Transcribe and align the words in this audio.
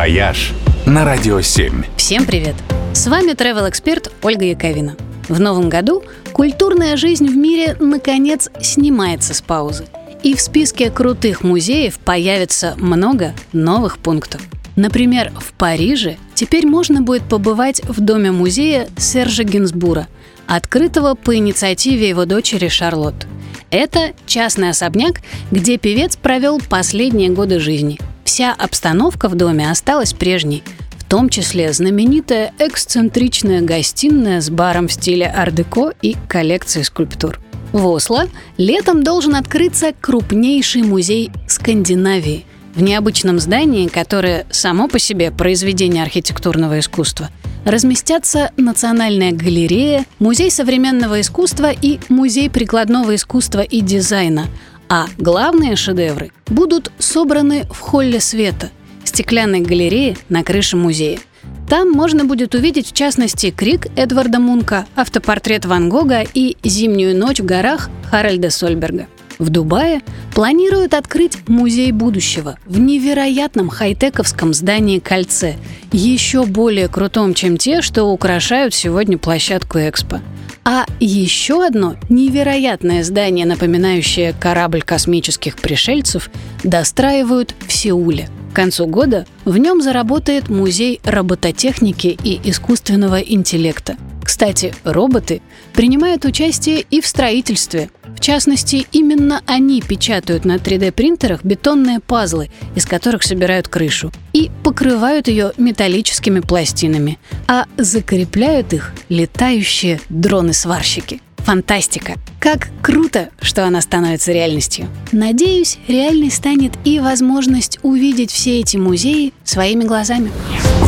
«Вояж» 0.00 0.54
на 0.86 1.04
Радио 1.04 1.42
7. 1.42 1.84
Всем 1.98 2.24
привет! 2.24 2.54
С 2.94 3.06
вами 3.06 3.32
travel 3.32 3.68
эксперт 3.68 4.10
Ольга 4.22 4.46
Яковина. 4.46 4.96
В 5.28 5.38
новом 5.38 5.68
году 5.68 6.02
культурная 6.32 6.96
жизнь 6.96 7.26
в 7.26 7.36
мире 7.36 7.76
наконец 7.78 8.48
снимается 8.62 9.34
с 9.34 9.42
паузы. 9.42 9.84
И 10.22 10.34
в 10.34 10.40
списке 10.40 10.90
крутых 10.90 11.42
музеев 11.42 11.98
появится 11.98 12.76
много 12.78 13.34
новых 13.52 13.98
пунктов. 13.98 14.40
Например, 14.74 15.32
в 15.38 15.52
Париже 15.52 16.16
теперь 16.34 16.66
можно 16.66 17.02
будет 17.02 17.24
побывать 17.24 17.82
в 17.84 18.00
доме 18.00 18.32
музея 18.32 18.88
Сержа 18.96 19.44
Гинсбура, 19.44 20.08
открытого 20.46 21.14
по 21.14 21.36
инициативе 21.36 22.08
его 22.08 22.24
дочери 22.24 22.68
Шарлотт. 22.68 23.26
Это 23.70 24.14
частный 24.24 24.70
особняк, 24.70 25.20
где 25.50 25.76
певец 25.76 26.16
провел 26.16 26.58
последние 26.58 27.28
годы 27.28 27.60
жизни. 27.60 27.98
Вся 28.30 28.52
обстановка 28.52 29.28
в 29.28 29.34
доме 29.34 29.68
осталась 29.68 30.12
прежней, 30.12 30.62
в 30.96 31.04
том 31.04 31.30
числе 31.30 31.72
знаменитая 31.72 32.52
эксцентричная 32.60 33.60
гостиная 33.60 34.40
с 34.40 34.50
баром 34.50 34.86
в 34.86 34.92
стиле 34.92 35.26
ар-деко 35.26 35.92
и 36.00 36.16
коллекцией 36.28 36.84
скульптур. 36.84 37.40
В 37.72 37.84
Осло 37.88 38.28
летом 38.56 39.02
должен 39.02 39.34
открыться 39.34 39.92
крупнейший 40.00 40.84
музей 40.84 41.32
Скандинавии 41.48 42.46
в 42.76 42.82
необычном 42.82 43.40
здании, 43.40 43.88
которое 43.88 44.46
само 44.52 44.86
по 44.86 45.00
себе 45.00 45.32
произведение 45.32 46.04
архитектурного 46.04 46.78
искусства– 46.78 47.30
разместятся 47.64 48.52
Национальная 48.56 49.32
галерея, 49.32 50.06
Музей 50.18 50.50
современного 50.50 51.20
искусства 51.20 51.70
и 51.70 51.98
Музей 52.08 52.50
прикладного 52.50 53.14
искусства 53.14 53.60
и 53.60 53.80
дизайна. 53.80 54.46
А 54.92 55.06
главные 55.18 55.76
шедевры 55.76 56.32
будут 56.48 56.90
собраны 56.98 57.64
в 57.70 57.78
холле 57.78 58.18
света– 58.18 58.70
стеклянной 59.04 59.60
галерее 59.60 60.16
на 60.28 60.42
крыше 60.42 60.76
музея. 60.76 61.20
Там 61.68 61.92
можно 61.92 62.24
будет 62.24 62.56
увидеть, 62.56 62.88
в 62.88 62.92
частности, 62.92 63.52
крик 63.52 63.86
Эдварда 63.96 64.40
Мунка, 64.40 64.86
автопортрет 64.96 65.64
Ван 65.64 65.88
Гога 65.88 66.24
и 66.34 66.56
«Зимнюю 66.64 67.16
ночь 67.16 67.38
в 67.38 67.44
горах» 67.44 67.88
Харальда 68.10 68.50
Сольберга– 68.50 69.06
в 69.40 69.48
Дубае 69.48 70.02
планируют 70.34 70.92
открыть 70.92 71.48
музей 71.48 71.92
будущего 71.92 72.58
в 72.66 72.78
невероятном 72.78 73.70
хай-тековском 73.70 74.52
здании 74.52 74.98
«Кольце», 74.98 75.56
еще 75.92 76.44
более 76.44 76.88
крутом, 76.88 77.32
чем 77.32 77.56
те, 77.56 77.80
что 77.80 78.04
украшают 78.04 78.74
сегодня 78.74 79.16
площадку 79.16 79.78
Экспо. 79.78 80.20
А 80.64 80.86
еще 81.00 81.64
одно 81.64 81.96
невероятное 82.08 83.02
здание, 83.02 83.46
напоминающее 83.46 84.34
корабль 84.38 84.82
космических 84.82 85.56
пришельцев, 85.56 86.30
достраивают 86.62 87.54
в 87.66 87.72
Сеуле. 87.72 88.28
К 88.52 88.56
концу 88.56 88.86
года 88.86 89.26
в 89.44 89.56
нем 89.58 89.80
заработает 89.80 90.48
музей 90.48 91.00
робототехники 91.04 92.18
и 92.22 92.40
искусственного 92.44 93.20
интеллекта. 93.20 93.96
Кстати, 94.40 94.72
роботы 94.84 95.42
принимают 95.74 96.24
участие 96.24 96.80
и 96.88 97.02
в 97.02 97.06
строительстве. 97.06 97.90
В 98.06 98.20
частности, 98.20 98.86
именно 98.90 99.42
они 99.44 99.82
печатают 99.82 100.46
на 100.46 100.56
3D-принтерах 100.56 101.44
бетонные 101.44 102.00
пазлы, 102.00 102.48
из 102.74 102.86
которых 102.86 103.22
собирают 103.22 103.68
крышу, 103.68 104.10
и 104.32 104.50
покрывают 104.64 105.28
ее 105.28 105.52
металлическими 105.58 106.40
пластинами, 106.40 107.18
а 107.48 107.66
закрепляют 107.76 108.72
их 108.72 108.94
летающие 109.10 110.00
дроны-сварщики. 110.08 111.20
Фантастика! 111.36 112.14
Как 112.38 112.68
круто, 112.80 113.28
что 113.42 113.66
она 113.66 113.82
становится 113.82 114.32
реальностью. 114.32 114.88
Надеюсь, 115.12 115.76
реальной 115.86 116.30
станет 116.30 116.72
и 116.86 116.98
возможность 116.98 117.78
увидеть 117.82 118.30
все 118.32 118.60
эти 118.60 118.78
музеи 118.78 119.34
своими 119.44 119.84
глазами. 119.84 120.32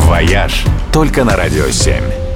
«Вояж» 0.06 0.64
только 0.90 1.24
на 1.24 1.36
Радио 1.36 1.68
7. 1.68 2.31